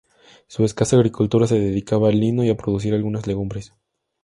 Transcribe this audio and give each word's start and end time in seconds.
Su 0.47 0.65
escasa 0.65 0.95
agricultura 0.95 1.45
se 1.45 1.59
dedicaba 1.59 2.09
al 2.09 2.19
lino 2.19 2.43
y 2.43 2.49
a 2.49 2.57
producir 2.57 2.95
algunas 2.95 3.27
legumbres. 3.27 3.75